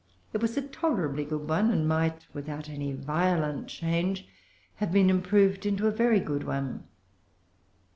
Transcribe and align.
It 0.33 0.41
was 0.41 0.57
a 0.57 0.63
tolerably 0.63 1.23
good 1.25 1.47
one; 1.47 1.69
and 1.69 1.87
might, 1.87 2.25
without 2.33 2.69
any 2.69 2.91
violent 2.91 3.67
change, 3.67 4.27
have 4.77 4.91
been 4.91 5.11
improved 5.11 5.63
into 5.63 5.85
a 5.85 5.91
very 5.91 6.19
good 6.19 6.43
one. 6.43 6.85